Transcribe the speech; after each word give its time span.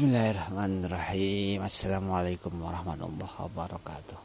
Bismillahirrahmanirrahim 0.00 1.60
Assalamualaikum 1.60 2.56
warahmatullahi 2.56 3.36
wabarakatuh 3.36 4.16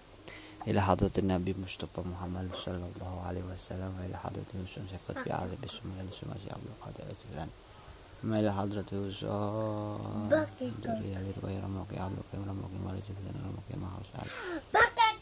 Ila 0.71 0.79
hadratin 0.79 1.27
Nabi 1.27 1.51
Mustafa 1.51 1.99
Muhammad 1.99 2.47
sallallahu 2.55 3.19
alaihi 3.27 3.43
wasallam 3.43 3.91
wa 3.91 4.07
ila 4.07 4.15
hadratin 4.23 4.63
Husain 4.63 4.87
Syekh 4.87 5.19
fi 5.19 5.35
arif 5.35 5.59
bismillah 5.59 6.07
Sumasi 6.15 6.47
Abdul 6.47 6.79
Qadir 6.79 7.11
Ajlan 7.11 7.51
Ma 8.23 8.39
ila 8.39 8.55
hadratin 8.55 9.03
Husain 9.03 10.31
Dari 10.79 11.11
alir 11.11 11.35
wa 11.43 11.51
yaramuki 11.51 11.99
Abdul 11.99 12.23
Qadir 12.31 12.47
Ramuki 12.47 12.77
Mari 12.79 13.03
Jibdan 13.03 13.35
Ramuki 13.35 13.75
Mahasal 13.75 14.27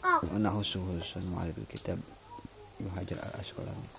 Wa 0.06 0.38
nahusu 0.38 0.78
Husain 0.86 1.26
Mu'alib 1.34 1.58
kitab 1.66 1.98
Yuhajar 2.78 3.18
al-Asqalani 3.26 3.90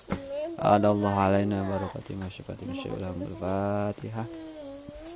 Ada 0.56 0.88
Allah 0.88 1.16
alaina 1.20 1.68
barakati 1.68 2.16
masyafati 2.16 2.64
masyafati 2.64 3.04
al-Fatihah 3.04 4.24
A'udzu 4.24 4.24
billahi 4.24 4.24
minasyaitonir 4.24 4.45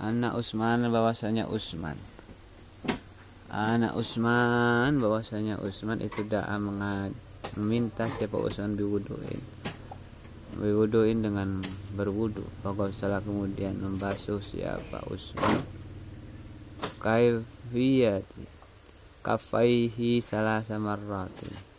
Anak 0.00 0.38
Usman 0.38 0.88
bahwasanya 0.88 1.50
Usman. 1.50 1.98
Anak 3.52 3.92
Usman 3.98 4.96
bahwasanya 4.96 5.60
Usman 5.60 6.00
itu 6.00 6.24
da'a 6.24 6.56
meminta 7.58 8.08
siapa 8.08 8.40
Usman 8.40 8.78
biwuduin 8.78 9.42
biwuduin 10.52 11.24
dengan 11.24 11.64
berwudu. 11.96 12.44
Salah 12.96 13.20
kemudian 13.20 13.76
membasuh 13.76 14.40
siapa 14.40 15.04
Usman. 15.12 15.60
Kaifiyati. 17.00 18.44
Kafaihi 19.22 20.18
salah 20.18 20.64
samaratin 20.66 21.72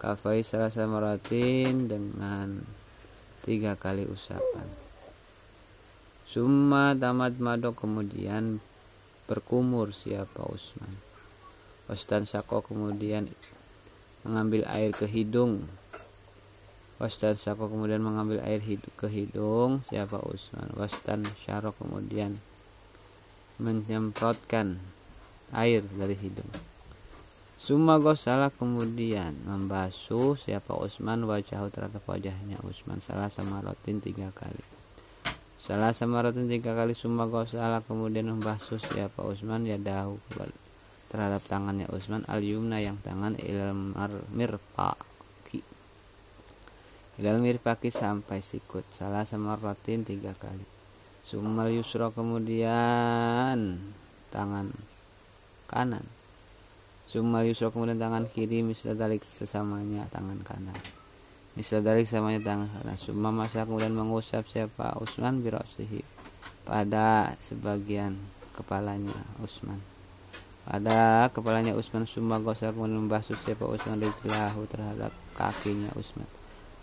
kafai 0.00 0.40
salah 0.40 0.72
samaratin 0.72 1.84
dengan 1.84 2.64
tiga 3.44 3.76
kali 3.76 4.08
usapan 4.08 4.64
Summa 6.30 6.94
tamat 6.94 7.42
mado 7.42 7.74
kemudian 7.74 8.62
berkumur 9.26 9.90
siapa 9.90 10.46
Usman. 10.46 10.94
Wastan 11.90 12.22
Sako 12.22 12.62
kemudian 12.62 13.26
mengambil 14.22 14.62
air 14.70 14.94
ke 14.94 15.10
hidung. 15.10 15.66
Wastan 17.02 17.34
Sako 17.34 17.66
kemudian 17.66 17.98
mengambil 17.98 18.38
air 18.46 18.62
ke 18.94 19.10
hidung 19.10 19.82
siapa 19.82 20.22
Usman. 20.22 20.70
Wastan 20.78 21.26
Syarok 21.34 21.74
kemudian 21.82 22.38
menyemprotkan 23.58 24.78
air 25.50 25.82
dari 25.82 26.14
hidung. 26.14 26.46
Summa 27.58 27.98
gosala 27.98 28.54
kemudian 28.54 29.34
membasuh 29.50 30.38
siapa 30.38 30.78
Usman 30.78 31.26
wajah 31.26 31.66
terhadap 31.74 32.06
wajahnya 32.06 32.62
Usman 32.62 33.02
salah 33.02 33.26
sama 33.26 33.58
rotin 33.66 33.98
tiga 33.98 34.30
kali. 34.30 34.79
Salah 35.60 35.92
samaratun 35.92 36.48
tiga 36.48 36.72
kali 36.72 36.96
summa 36.96 37.28
salah 37.44 37.84
kemudian 37.84 38.32
membasuh 38.32 38.80
siapa 38.80 39.20
Usman 39.20 39.68
ya 39.68 39.76
dahu 39.76 40.16
terhadap 41.12 41.44
tangannya 41.44 41.84
Usman 41.92 42.24
al 42.32 42.40
yumna 42.40 42.80
yang 42.80 42.96
tangan 43.04 43.36
ilal 43.36 43.76
mirfaki 44.32 45.60
ilal 47.20 47.44
mirfaki 47.44 47.92
sampai 47.92 48.40
sikut. 48.40 48.88
Salah 48.88 49.28
samaratin 49.28 50.00
tiga 50.00 50.32
kali. 50.32 50.64
Summal 51.20 51.68
yusro 51.76 52.08
kemudian 52.08 53.84
tangan 54.32 54.72
kanan. 55.68 56.08
Summal 57.04 57.44
yusro 57.44 57.68
kemudian 57.68 58.00
tangan 58.00 58.24
kiri 58.32 58.64
misalnya 58.64 59.04
dalik 59.04 59.28
sesamanya 59.28 60.08
tangan 60.08 60.40
kanan 60.40 60.99
Misal 61.58 61.82
dari 61.82 62.06
samanya 62.06 62.54
tangan 62.54 62.70
kanan. 62.70 62.94
Summa 62.94 63.34
masa 63.34 63.66
kemudian 63.66 63.90
mengusap 63.90 64.46
siapa 64.46 64.94
Usman 65.02 65.42
birosihi 65.42 66.06
pada 66.62 67.34
sebagian 67.42 68.14
kepalanya 68.54 69.18
Usman. 69.42 69.82
Pada 70.62 71.26
kepalanya 71.34 71.74
Usman 71.74 72.06
summa 72.06 72.38
gosa 72.38 72.70
kemudian 72.70 73.02
membasuh 73.02 73.34
siapa 73.34 73.66
Usman 73.66 73.98
rijlahu 73.98 74.70
terhadap 74.70 75.10
kakinya 75.34 75.90
Usman. 75.98 76.28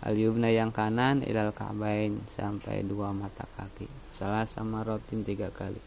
Al 0.04 0.14
yubna 0.14 0.52
yang 0.52 0.68
kanan 0.68 1.24
ilal 1.24 1.56
kabain 1.56 2.20
sampai 2.28 2.84
dua 2.84 3.16
mata 3.16 3.48
kaki. 3.56 3.88
Salah 4.12 4.44
sama 4.44 4.84
rotin 4.84 5.24
tiga 5.24 5.48
kali. 5.48 5.80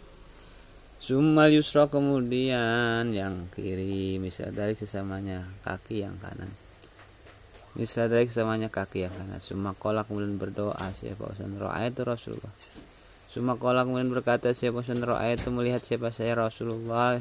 Summal 0.97 1.53
yusra 1.53 1.85
kemudian 1.85 3.13
yang 3.13 3.45
kiri 3.53 4.17
misal 4.17 4.49
dari 4.49 4.73
sesamanya 4.73 5.45
kaki 5.61 6.01
yang 6.01 6.17
kanan 6.17 6.60
bisa 7.71 8.11
dari 8.11 8.27
kesamanya 8.27 8.67
kaki 8.67 9.07
yang 9.07 9.13
kanan 9.15 9.39
Suma 9.39 9.71
kolak 9.71 10.11
kemudian 10.11 10.35
berdoa 10.35 10.91
siapa 10.91 11.31
usan 11.31 11.55
roa 11.55 11.79
itu 11.87 12.03
Rasulullah. 12.03 12.51
Suma 13.31 13.55
kolak 13.55 13.87
kemudian 13.87 14.11
berkata 14.11 14.51
siapa 14.51 14.83
usan 14.83 14.99
roa 14.99 15.23
itu 15.31 15.47
melihat 15.55 15.79
siapa 15.79 16.11
saya 16.11 16.35
Rasulullah. 16.35 17.15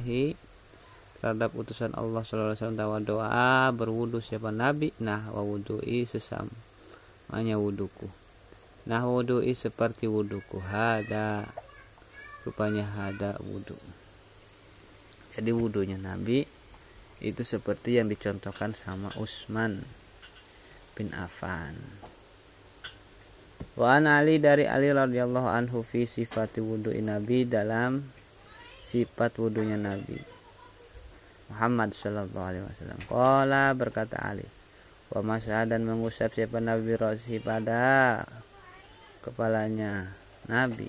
Terhadap 1.21 1.53
utusan 1.53 1.93
Allah 1.95 2.25
Sallallahu 2.25 2.57
Alaihi 2.57 2.65
Wasallam 2.65 3.05
doa 3.05 3.69
berwudu 3.77 4.19
siapa 4.25 4.51
Nabi 4.51 4.91
nah 4.99 5.29
wa 5.31 5.45
wudui 5.45 6.09
sesamanya 6.09 7.61
wuduku. 7.61 8.09
Nah 8.89 9.07
wudui 9.07 9.55
seperti 9.55 10.11
wuduku. 10.11 10.59
Hada 10.59 11.47
rupanya 12.43 12.89
hada 12.99 13.39
wudu. 13.45 13.77
Jadi 15.37 15.51
wudunya 15.55 15.95
Nabi 15.95 16.43
itu 17.21 17.43
seperti 17.45 18.01
yang 18.01 18.09
dicontohkan 18.09 18.75
sama 18.75 19.13
Usman 19.21 20.00
bin 21.01 21.17
Affan 21.17 21.73
Wa 23.81 23.97
an 23.97 24.05
Ali 24.05 24.37
dari 24.37 24.69
Ali 24.69 24.93
radhiyallahu 24.93 25.49
anhu 25.49 25.81
fi 25.81 26.05
sifat 26.05 26.61
wudu 26.61 26.93
Nabi 27.01 27.49
dalam 27.49 28.05
sifat 28.85 29.41
wudunya 29.41 29.81
Nabi 29.81 30.21
Muhammad 31.49 31.97
sallallahu 31.97 32.47
alaihi 32.47 32.65
wasallam. 32.67 33.01
Qala 33.11 33.75
berkata 33.75 34.21
Ali, 34.23 34.47
wa 35.11 35.35
masa 35.35 35.67
dan 35.67 35.83
mengusap 35.83 36.31
siapa 36.31 36.63
Nabi 36.63 36.95
Rosi 36.95 37.43
pada 37.43 38.23
kepalanya 39.25 40.15
Nabi 40.47 40.87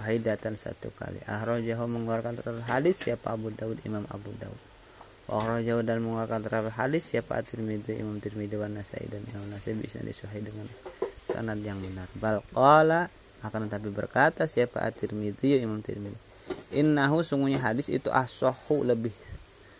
wahidatan 0.00 0.56
satu 0.56 0.88
kali. 0.94 1.20
Ahrojahu 1.28 1.84
mengeluarkan 1.84 2.40
terhadap 2.40 2.64
hadis 2.64 2.96
siapa 3.04 3.36
Abu 3.36 3.52
Daud 3.52 3.76
Imam 3.84 4.08
Abu 4.08 4.32
Daud. 4.40 4.73
Orang 5.24 5.64
jauh 5.64 5.80
dan 5.80 6.04
mengeluarkan 6.04 6.44
terhadap 6.44 6.76
hadis 6.76 7.08
siapa 7.08 7.40
At-Tirmidzi 7.40 7.96
Imam 7.96 8.20
Tirmidzi 8.20 8.60
dan 8.60 8.76
Nasai 8.76 9.08
dan 9.08 9.24
Imam 9.32 9.48
Nasai 9.48 9.72
bisa 9.72 10.04
disuhai 10.04 10.44
dengan 10.44 10.68
sanad 11.24 11.64
yang 11.64 11.80
benar. 11.80 12.04
Bal 12.20 12.44
akan 13.40 13.60
tetapi 13.68 13.88
berkata 13.88 14.44
siapa 14.44 14.84
At-Tirmidzi 14.84 15.64
Imam 15.64 15.80
Tirmidzi. 15.80 16.20
Innahu 16.76 17.24
sungguhnya 17.24 17.56
hadis 17.64 17.88
itu 17.88 18.12
asohu 18.12 18.84
lebih 18.84 19.16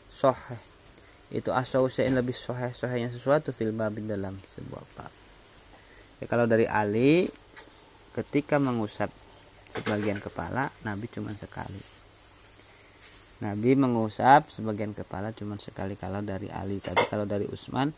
soheh. 0.08 0.60
Itu 1.28 1.52
asohu 1.52 1.92
saya 1.92 2.08
lebih 2.08 2.32
soheh 2.32 2.72
sohehnya 2.72 3.12
sesuatu 3.12 3.52
fil 3.52 3.76
bab 3.76 3.92
dalam 4.00 4.40
sebuah 4.48 4.84
bab. 4.96 5.12
Ya, 6.22 6.24
kalau 6.24 6.48
dari 6.48 6.64
Ali 6.64 7.28
ketika 8.16 8.56
mengusap 8.56 9.12
sebagian 9.76 10.24
kepala 10.24 10.72
Nabi 10.86 11.10
cuma 11.10 11.34
sekali 11.36 11.93
Nabi 13.44 13.76
mengusap 13.76 14.48
sebagian 14.48 14.96
kepala 14.96 15.36
cuma 15.36 15.60
sekali 15.60 16.00
kalau 16.00 16.24
dari 16.24 16.48
Ali. 16.48 16.80
Tapi 16.80 17.04
kalau 17.12 17.28
dari 17.28 17.44
Utsman 17.44 17.92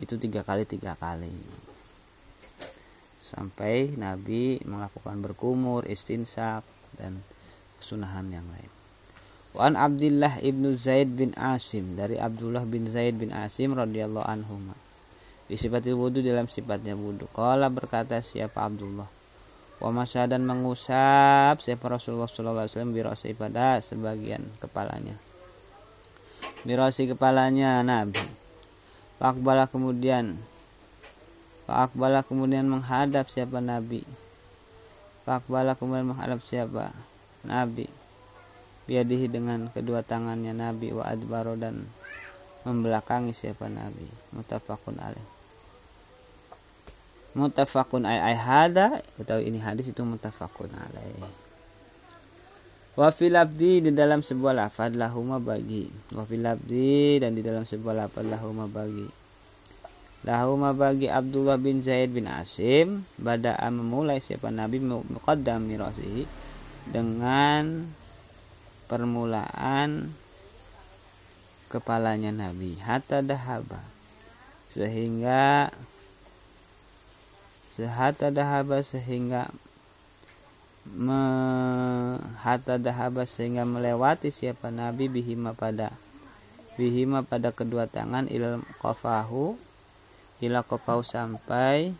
itu 0.00 0.16
tiga 0.16 0.40
kali 0.40 0.64
tiga 0.64 0.96
kali. 0.96 1.36
Sampai 3.20 3.92
Nabi 4.00 4.56
melakukan 4.64 5.20
berkumur 5.20 5.84
istinsak 5.84 6.64
dan 6.96 7.20
kesunahan 7.76 8.32
yang 8.32 8.48
lain. 8.48 8.72
Wan 9.52 9.76
Abdullah 9.76 10.40
ibnu 10.40 10.80
Zaid 10.80 11.12
bin 11.12 11.36
Asim. 11.36 12.00
Dari 12.00 12.16
Abdullah 12.16 12.64
bin 12.64 12.88
Zaid 12.88 13.20
bin 13.20 13.36
Asim 13.36 13.76
radhiyallahu 13.76 14.24
anhu 14.24 14.72
di 15.46 15.54
sifatil 15.54 15.94
wudhu 15.94 16.26
dalam 16.26 16.50
sifatnya 16.50 16.98
wudhu 16.98 17.30
Kala 17.30 17.70
berkata 17.70 18.18
siapa 18.18 18.66
Abdullah 18.66 19.15
wa 19.76 19.90
masa 19.92 20.24
dan 20.24 20.48
mengusap 20.48 21.60
siapa 21.60 21.84
Rasulullah 21.92 22.28
SAW 22.28 22.92
birasi 22.92 23.36
pada 23.36 23.80
sebagian 23.84 24.44
kepalanya. 24.60 25.16
Birasi 26.64 27.06
kepalanya 27.06 27.84
Nabi 27.84 28.46
Fakbala 29.16 29.64
kemudian 29.64 30.36
Fakbala 31.66 32.22
kemudian 32.22 32.68
menghadap 32.70 33.26
siapa 33.26 33.58
Nabi? 33.58 34.06
Fakbala 35.26 35.74
kemudian 35.74 36.06
menghadap 36.06 36.38
siapa 36.46 36.94
Nabi? 37.42 37.90
Biadihi 38.86 39.26
dengan 39.26 39.72
kedua 39.74 40.06
tangannya 40.06 40.54
Nabi 40.54 40.94
wa 40.94 41.08
adbaro 41.10 41.58
dan 41.58 41.90
membelakangi 42.62 43.34
siapa 43.34 43.66
Nabi. 43.66 44.06
Mutafakun 44.30 45.00
alaih 45.02 45.35
mutafakun 47.36 48.08
ay 48.08 48.16
ay 48.32 48.36
hada 48.40 49.04
atau 49.20 49.36
ini 49.36 49.60
hadis 49.60 49.92
itu 49.92 50.00
mutafakun 50.00 50.72
alaih 50.72 51.28
wa 52.96 53.12
fil 53.12 53.36
di 53.52 53.92
dalam 53.92 54.24
sebuah 54.24 54.56
lafaz 54.56 54.90
lahuma 54.96 55.36
bagi. 55.36 55.92
Wa 56.16 56.24
fil 56.24 56.42
dan 57.20 57.30
di 57.36 57.42
dalam 57.44 57.68
sebuah 57.68 57.94
lafaz 58.08 58.24
lahuma 58.24 58.64
bagi. 58.66 59.06
Lahuma 60.24 60.72
bagi 60.74 61.06
Abdullah 61.06 61.60
bin 61.60 61.84
Zaid 61.84 62.10
bin 62.10 62.26
Asim 62.26 63.06
bada'a 63.20 63.68
memulai 63.70 64.18
siapa 64.18 64.50
Nabi 64.50 64.82
muqaddam 64.82 65.70
mirasi 65.70 66.26
dengan 66.88 67.86
permulaan 68.90 70.10
kepalanya 71.68 72.32
Nabi. 72.32 72.80
Hatta 72.80 73.22
dahaba. 73.22 73.84
Sehingga 74.72 75.70
sehata 77.76 78.32
dahaba 78.32 78.80
sehingga 78.80 79.52
me, 80.88 81.20
hatta 82.40 82.80
dahaba 82.80 83.28
sehingga 83.28 83.68
melewati 83.68 84.32
siapa 84.32 84.72
Nabi 84.72 85.12
bihima 85.12 85.52
pada 85.52 85.92
bihima 86.80 87.20
pada 87.20 87.52
kedua 87.52 87.84
tangan 87.84 88.32
ilal 88.32 88.64
qafahu 88.80 89.60
ila 90.40 90.64
kopau 90.64 91.04
sampai 91.04 91.92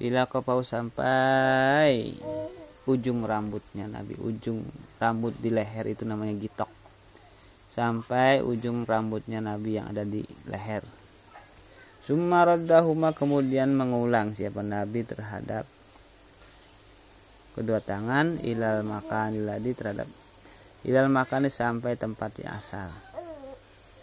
ila 0.00 0.24
kopau 0.24 0.64
sampai 0.64 2.16
ujung 2.88 3.28
rambutnya 3.28 3.92
Nabi 3.92 4.16
ujung 4.16 4.64
rambut 4.96 5.36
di 5.36 5.52
leher 5.52 5.84
itu 5.84 6.08
namanya 6.08 6.32
gitok. 6.32 6.72
Sampai 7.68 8.40
ujung 8.40 8.88
rambutnya 8.88 9.44
Nabi 9.44 9.76
yang 9.76 9.92
ada 9.92 10.00
di 10.00 10.24
leher 10.48 10.80
Sumaradahuma 12.06 13.10
kemudian 13.10 13.74
mengulang 13.74 14.30
siapa 14.30 14.62
Nabi 14.62 15.02
terhadap 15.02 15.66
kedua 17.58 17.82
tangan 17.82 18.38
ilal 18.46 18.86
makan 18.86 19.42
iladi 19.42 19.74
terhadap 19.74 20.06
ilal 20.86 21.10
makan 21.10 21.50
sampai 21.50 21.98
tempat 21.98 22.30
yang 22.38 22.54
asal 22.54 22.94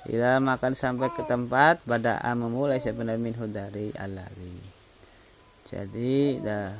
Ila 0.03 0.43
makan 0.43 0.75
sampai 0.75 1.15
ke 1.15 1.23
tempat 1.23 1.79
pada 1.87 2.19
memulai 2.35 2.83
sebenarnya 2.83 3.23
minhu 3.23 3.47
dari 3.47 3.87
alari. 3.95 4.59
Jadi 5.63 6.43
dah 6.43 6.75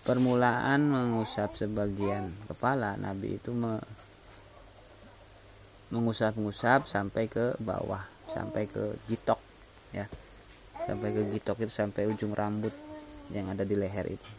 permulaan 0.00 0.88
mengusap 0.88 1.60
sebagian 1.60 2.32
kepala 2.48 2.96
Nabi 2.96 3.36
itu 3.36 3.52
me, 3.52 3.76
mengusap-ngusap 5.92 6.88
sampai 6.88 7.28
ke 7.28 7.52
bawah, 7.60 8.00
sampai 8.32 8.64
ke 8.64 8.96
gitok 9.12 9.36
ya. 9.92 10.08
Sampai 10.88 11.14
ke 11.14 11.22
gitok 11.36 11.64
itu 11.66 11.72
sampai 11.72 12.10
ujung 12.10 12.34
rambut 12.34 12.74
yang 13.30 13.48
ada 13.48 13.62
di 13.62 13.78
leher 13.78 14.06
itu. 14.08 14.30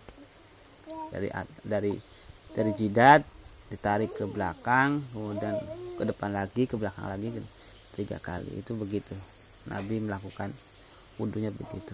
Dari 1.09 1.29
dari 1.63 1.93
dari 2.53 2.71
jidat 2.75 3.21
ditarik 3.69 4.13
ke 4.13 4.29
belakang, 4.29 5.01
kemudian 5.13 5.57
ke 5.97 6.03
depan 6.05 6.29
lagi, 6.29 6.69
ke 6.69 6.75
belakang 6.77 7.09
lagi 7.09 7.29
tiga 7.93 8.17
kali 8.17 8.49
itu 8.57 8.73
begitu 8.73 9.13
Nabi 9.69 10.01
melakukan 10.01 10.49
wudhunya 11.21 11.53
begitu 11.53 11.93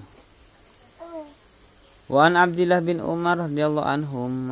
Wan 2.10 2.34
Abdullah 2.34 2.82
bin 2.82 2.98
Umar 3.06 3.38
radhiyallahu 3.38 3.86
anhum 3.86 4.50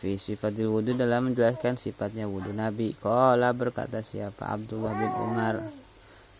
fi 0.00 0.16
sifatil 0.16 0.72
wudhu 0.72 0.96
dalam 0.96 1.28
menjelaskan 1.28 1.76
sifatnya 1.76 2.24
wudhu 2.24 2.56
Nabi. 2.56 2.96
Kala 2.96 3.52
berkata 3.52 4.00
siapa 4.00 4.48
Abdullah 4.48 4.96
bin 4.96 5.12
Umar. 5.12 5.60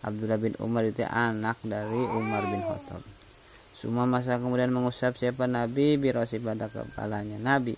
Abdullah 0.07 0.39
bin 0.39 0.55
Umar 0.63 0.87
itu 0.87 1.03
anak 1.03 1.59
dari 1.67 2.01
Umar 2.15 2.47
bin 2.47 2.63
Khattab. 2.63 3.03
Semua 3.77 4.09
masa 4.09 4.41
kemudian 4.41 4.73
mengusap 4.73 5.19
siapa 5.19 5.45
Nabi 5.45 6.01
birosi 6.01 6.41
pada 6.41 6.65
kepalanya 6.71 7.37
Nabi. 7.37 7.77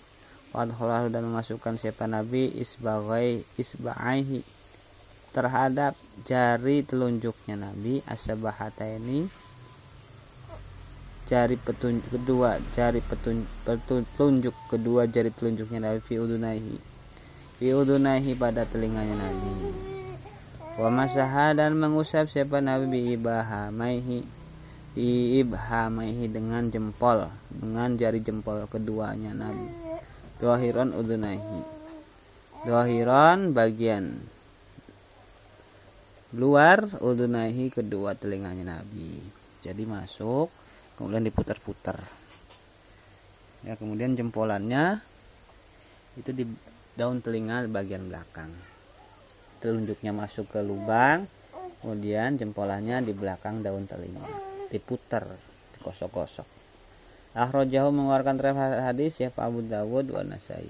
Wadholahu 0.50 1.14
dan 1.14 1.30
memasukkan 1.30 1.78
siapa 1.78 2.10
Nabi 2.10 2.50
isbagai 2.58 3.46
isba'aihi 3.54 4.42
terhadap 5.30 5.94
jari 6.26 6.82
telunjuknya 6.82 7.54
Nabi 7.54 8.02
asabahata 8.10 8.82
ini 8.82 9.30
jari 11.30 11.54
petunjuk 11.54 12.02
kedua 12.10 12.58
jari 12.74 12.98
petun, 12.98 13.46
petunjuk 13.62 14.50
kedua 14.66 15.06
jari 15.06 15.30
telunjuknya 15.30 15.86
Nabi 15.86 16.02
fi 16.02 16.18
udunaihi 17.70 18.34
pada 18.34 18.66
telinganya 18.66 19.14
Nabi 19.14 19.89
wa 20.78 20.90
masaha 20.92 21.50
dan 21.56 21.74
mengusap 21.74 22.30
siapa 22.30 22.62
Nabi 22.62 23.18
bi 23.18 23.18
ibhamaihi 25.42 26.26
dengan 26.30 26.66
jempol 26.70 27.26
dengan 27.50 27.94
jari 27.98 28.22
jempol 28.22 28.66
keduanya 28.70 29.34
Nabi. 29.34 29.66
Dohiron 30.38 30.94
udunaihi. 30.96 31.62
Dohiron 32.64 33.56
bagian 33.56 34.20
luar 36.30 36.86
udunahi 37.02 37.72
kedua 37.74 38.14
telinganya 38.14 38.78
Nabi. 38.78 39.20
Jadi 39.60 39.82
masuk 39.84 40.48
kemudian 40.96 41.26
diputar-putar. 41.26 42.00
Ya 43.66 43.76
kemudian 43.76 44.16
jempolannya 44.16 45.04
itu 46.16 46.32
di 46.32 46.44
daun 46.96 47.20
telinga 47.20 47.68
bagian 47.68 48.08
belakang 48.08 48.69
telunjuknya 49.60 50.16
masuk 50.16 50.48
ke 50.48 50.64
lubang 50.64 51.28
kemudian 51.84 52.40
jempolannya 52.40 53.04
di 53.04 53.12
belakang 53.12 53.60
daun 53.60 53.84
telinga 53.84 54.24
diputar 54.72 55.28
dikosok-kosok 55.76 56.60
Ahrojahu 57.30 57.94
mengeluarkan 57.94 58.42
terhadap 58.42 58.82
hadis 58.82 59.22
siapa 59.22 59.46
Abu 59.46 59.62
Dawud 59.62 60.10
wa 60.10 60.22
Nasai? 60.26 60.66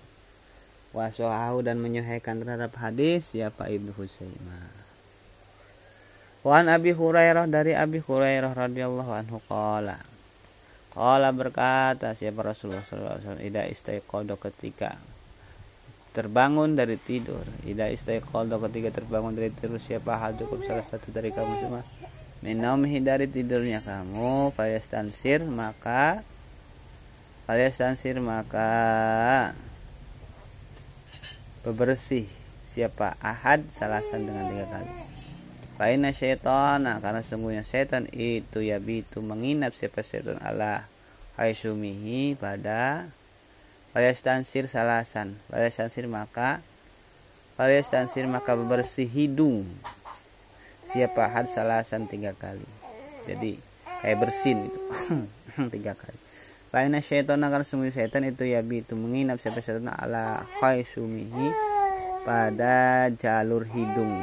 Wasohahu 0.93 1.65
dan 1.65 1.81
menyuhaikan 1.81 2.37
terhadap 2.37 2.77
hadis 2.77 3.33
siapa 3.33 3.73
Ibnu 3.73 3.97
Husaimah? 3.97 4.69
Wan 6.45 6.69
Abi 6.69 6.93
Hurairah 6.93 7.49
dari 7.49 7.73
Abi 7.73 8.05
Hurairah 8.05 8.53
radhiyallahu 8.53 9.13
anhu 9.13 9.41
qala 9.49 10.05
Qala 10.93 11.33
berkata 11.33 12.13
siapa 12.13 12.45
Rasulullah 12.45 12.85
SAW 12.85 13.41
Ida 13.41 13.65
istaiqodo 13.65 14.37
ketika 14.37 15.01
terbangun 16.11 16.75
dari 16.75 16.99
tidur. 16.99 17.43
Ida 17.63 17.91
istaiqodo 17.91 18.59
ketika 18.67 18.91
terbangun 19.03 19.39
dari 19.39 19.55
tidur 19.55 19.79
Siapa 19.79 20.19
hal 20.19 20.35
cukup 20.39 20.67
salah 20.67 20.87
satu 20.87 21.15
dari 21.15 21.31
kamu 21.31 21.55
semua? 21.63 21.83
Minaumihi 22.41 23.05
dari 23.05 23.29
tidurnya 23.29 23.85
kamu 23.85 24.57
Fayastansir 24.57 25.45
maka 25.45 26.25
Fayastansir 27.45 28.17
maka 28.19 28.73
Bebersih. 31.61 32.25
Siapa 32.71 33.19
ahad 33.19 33.67
salasan 33.75 34.31
dengan 34.31 34.47
tiga 34.49 34.67
kali. 34.71 34.93
Faina 35.75 36.15
syaitan 36.15 36.81
nah, 36.85 37.03
karena 37.03 37.25
sungguhnya 37.25 37.65
setan 37.67 38.07
itu 38.15 38.63
ya 38.63 38.79
bitu 38.79 39.21
menginap 39.21 39.75
siapa 39.77 40.01
setan 40.07 40.39
Allah. 40.41 40.87
Haisumihi 41.37 42.37
pada 42.37 43.11
stansir 44.15 44.71
salasan. 44.71 45.35
Stansir 45.51 46.07
maka 46.07 46.63
stansir 47.85 48.25
maka 48.25 48.57
bersih 48.57 49.11
hidung. 49.11 49.69
Siapa 50.91 51.29
had 51.31 51.47
salasan 51.47 52.09
tiga 52.09 52.33
kali. 52.35 52.67
Jadi 53.29 53.61
kayak 54.01 54.19
bersin 54.19 54.67
itu. 54.67 54.81
Tiga 55.75 55.93
kali. 55.93 56.19
Faina 56.73 57.03
syaitan 57.03 57.37
karena 57.37 57.67
sungguhnya 57.67 57.93
setan 57.93 58.25
itu 58.25 58.47
ya 58.47 58.63
bitu 58.65 58.95
menginap 58.97 59.43
siapa 59.43 59.61
setan 59.61 59.91
Allah 59.93 60.47
haisumihi 60.63 61.53
pada 62.25 63.11
jalur 63.13 63.69
hidung. 63.69 64.15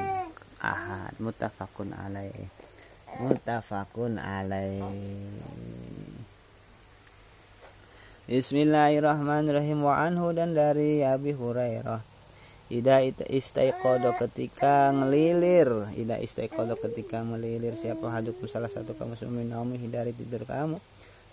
Ahad. 0.57 1.13
Mutafakun 1.21 1.93
alaih 1.93 2.49
mutafakun 3.17 4.21
alaih 4.21 4.85
Bismillahirrahmanirrahim. 8.27 9.87
Wa 9.87 10.03
anhu 10.03 10.35
dan 10.35 10.51
dari 10.51 10.99
Abi 10.99 11.31
Hurairah. 11.31 12.03
Ida 12.67 12.99
istaiqodo 13.23 14.19
ketika 14.19 14.91
ngelilir. 14.91 15.87
Ida 15.95 16.19
istaiqodo 16.19 16.75
ketika 16.75 17.23
melilir 17.23 17.79
Siapa 17.79 18.03
hadukum 18.11 18.43
salah 18.51 18.67
satu 18.67 18.99
kamu 18.99 19.15
sumin 19.15 19.47
naumi 19.47 19.79
dari 19.87 20.11
tidur 20.11 20.43
kamu. 20.43 20.75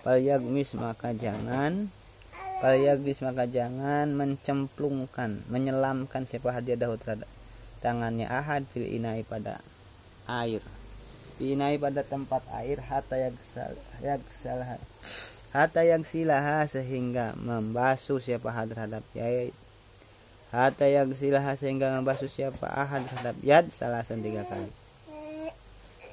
Fal 0.06 0.22
yagmis 0.22 0.78
maka 0.78 1.10
jangan. 1.10 1.90
Fal 2.62 2.78
yagmis 2.78 3.18
maka 3.26 3.50
jangan 3.50 4.14
mencemplungkan 4.14 5.42
Menyelamkan 5.50 6.30
siapa 6.30 6.54
hadiah 6.54 6.78
dahulu 6.78 7.02
terhadap 7.02 7.26
tangannya. 7.82 8.30
Ahad 8.30 8.70
fil 8.70 8.86
inai 8.86 9.26
pada 9.26 9.58
air. 10.30 10.62
Inai 11.42 11.74
pada 11.74 12.06
tempat 12.06 12.46
air. 12.54 12.78
Hatta 12.78 13.18
yang 13.18 13.34
salah 14.30 14.78
hatta 15.54 15.86
yang 15.86 16.02
silaha 16.02 16.66
sehingga 16.66 17.38
membasuh 17.38 18.18
siapa 18.18 18.50
had 18.50 18.74
terhadap 18.74 19.06
yait 19.14 19.54
hatta 20.54 20.86
yagsilah 20.86 21.42
sehingga 21.58 21.90
membasuh 21.98 22.30
siapa 22.30 22.70
ahad 22.70 23.02
terhadap 23.10 23.36
yad 23.42 23.66
salasan 23.74 24.22
tiga 24.22 24.46
kali. 24.46 24.70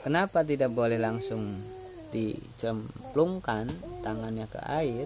Kenapa 0.01 0.41
tidak 0.41 0.73
boleh 0.73 0.97
langsung 0.97 1.61
dicemplungkan 2.09 3.69
tangannya 4.01 4.49
ke 4.49 4.57
air? 4.65 5.05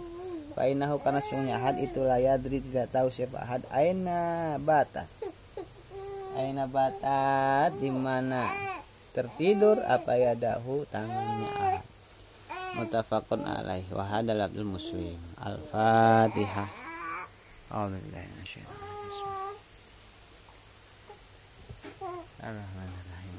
Fainahu 0.56 1.04
karena 1.04 1.20
sungguhnya 1.20 1.60
ahad 1.60 1.84
itu 1.84 2.00
layadri 2.08 2.64
tidak 2.64 2.88
tahu 2.96 3.12
siapa 3.12 3.44
ahad. 3.44 3.68
Aina 3.76 4.56
batat 4.56 5.12
aina 6.40 6.64
batat 6.64 7.76
di 7.76 7.92
mana 7.92 8.48
tertidur? 9.12 9.84
Apa 9.84 10.16
ya 10.16 10.32
dahu 10.32 10.88
tangannya 10.88 11.50
ahad 11.60 11.75
mutafakun 12.76 13.42
alaih. 13.48 13.88
Wa 13.92 14.04
hadal 14.04 14.44
abdul 14.44 14.68
muslim. 14.68 15.18
Al-fatihah. 15.40 16.70
Alhamdulillah 17.72 18.24
Ar-Rahmanir-Rahim. 22.46 23.36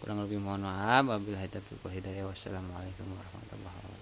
Kurang 0.00 0.18
lebih 0.24 0.40
mohon 0.40 0.64
maaf. 0.64 1.04
Wabillahi 1.04 1.52
taufiq 1.52 1.84
hidayah. 1.92 2.24
Wassalamualaikum 2.24 3.04
warahmatullahi 3.12 3.68
wabarakatuh 3.68 3.97